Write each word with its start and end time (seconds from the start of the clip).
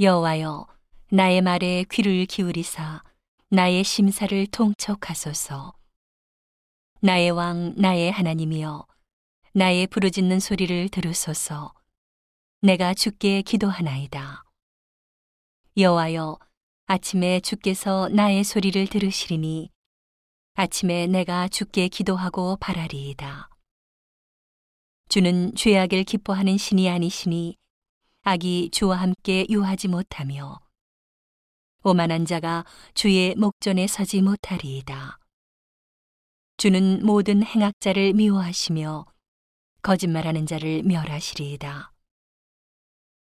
여호와여 0.00 0.64
나의 1.10 1.40
말에 1.40 1.84
귀를 1.90 2.24
기울이사 2.24 3.02
나의 3.48 3.82
심사를 3.82 4.46
통촉하소서. 4.46 5.74
나의 7.00 7.32
왕 7.32 7.74
나의 7.76 8.12
하나님이여 8.12 8.86
나의 9.54 9.88
부르짖는 9.88 10.38
소리를 10.38 10.88
들으소서. 10.90 11.74
내가 12.60 12.94
주께 12.94 13.42
기도하나이다. 13.42 14.44
여호와여 15.76 16.38
아침에 16.86 17.40
주께서 17.40 18.08
나의 18.08 18.44
소리를 18.44 18.86
들으시리니 18.86 19.68
아침에 20.54 21.08
내가 21.08 21.48
주께 21.48 21.88
기도하고 21.88 22.56
바라리이다. 22.60 23.50
주는 25.08 25.52
죄악을 25.56 26.04
기뻐하는 26.04 26.56
신이 26.56 26.88
아니시니 26.88 27.57
악이 28.22 28.70
주와 28.72 28.96
함께 28.96 29.46
유하지 29.48 29.88
못하며 29.88 30.58
오만한 31.84 32.26
자가 32.26 32.64
주의 32.94 33.34
목전에 33.36 33.86
서지 33.86 34.20
못하리이다. 34.20 35.18
주는 36.56 37.04
모든 37.06 37.42
행악자를 37.42 38.14
미워하시며 38.14 39.06
거짓말하는 39.82 40.44
자를 40.44 40.82
멸하시리이다. 40.82 41.92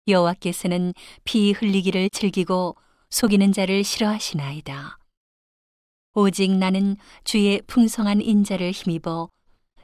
여호와께서는 0.07 0.93
피 1.23 1.51
흘리기를 1.51 2.11
즐기고 2.11 2.75
속이는 3.09 3.51
자를 3.51 3.83
싫어하시나이다. 3.83 4.99
오직 6.13 6.51
나는 6.51 6.95
주의 7.23 7.61
풍성한 7.65 8.21
인자를 8.21 8.71
힘입어 8.71 9.29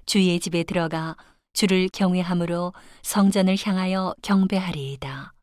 주의 0.06 0.40
집에 0.40 0.64
들어가 0.64 1.18
주를 1.54 1.90
경외함으로 1.90 2.74
성전을 3.02 3.58
향하여 3.62 4.16
경배하리이다. 4.22 5.34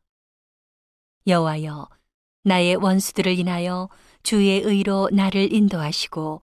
여호와여, 1.27 1.89
나의 2.43 2.75
원수들을 2.75 3.37
인하여 3.37 3.89
주의 4.23 4.59
의로 4.61 5.09
나를 5.11 5.53
인도하시고 5.53 6.41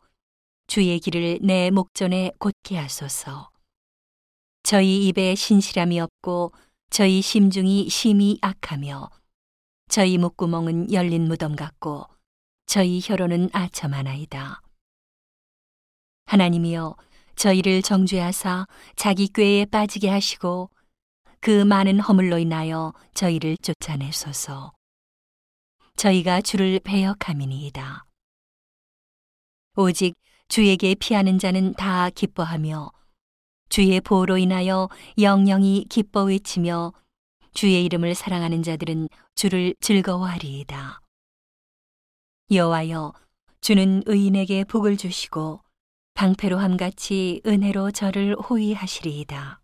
주의 0.66 0.98
길을 0.98 1.40
내 1.42 1.70
목전에 1.70 2.32
곧게 2.38 2.76
하소서. 2.76 3.50
저희 4.62 5.06
입에 5.08 5.34
신실함이 5.34 6.00
없고 6.00 6.52
저희 6.90 7.22
심중이 7.22 7.88
심히 7.88 8.38
악하며 8.42 9.10
저희 9.88 10.18
목구멍은 10.18 10.92
열린 10.92 11.28
무덤 11.28 11.54
같고 11.54 12.06
저희 12.66 13.00
혀로는 13.02 13.50
아첨하나이다. 13.52 14.60
하나님이여 16.26 16.96
저희를 17.36 17.82
정죄하사 17.82 18.66
자기 18.96 19.28
꾀에 19.28 19.66
빠지게 19.66 20.08
하시고 20.08 20.70
그 21.40 21.64
많은 21.64 22.00
허물로 22.00 22.38
인하여 22.38 22.92
저희를 23.14 23.56
쫓아내소서. 23.58 24.72
저희가 25.96 26.40
주를 26.40 26.80
배역함이니이다. 26.80 28.04
오직 29.76 30.14
주에게 30.48 30.94
피하는 30.94 31.38
자는 31.38 31.74
다 31.74 32.08
기뻐하며 32.10 32.90
주의 33.68 34.00
보호로 34.00 34.38
인하여 34.38 34.88
영영이 35.18 35.86
기뻐 35.90 36.24
외치며 36.24 36.92
주의 37.52 37.84
이름을 37.84 38.14
사랑하는 38.14 38.62
자들은 38.62 39.08
주를 39.34 39.74
즐거워하리이다. 39.80 41.00
여호와여 42.50 43.12
주는 43.60 44.02
의인에게 44.06 44.64
복을 44.64 44.96
주시고 44.96 45.65
방패로 46.16 46.56
함같이 46.56 47.42
은혜로 47.46 47.90
저를 47.90 48.34
호위하시리이다. 48.36 49.60